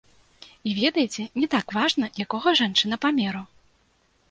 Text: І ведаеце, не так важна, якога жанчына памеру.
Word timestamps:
І 0.71 0.71
ведаеце, 0.77 1.25
не 1.41 1.47
так 1.53 1.67
важна, 1.77 2.11
якога 2.25 2.49
жанчына 2.63 2.95
памеру. 3.07 3.47